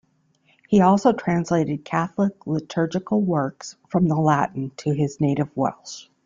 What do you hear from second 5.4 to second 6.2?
Welsh.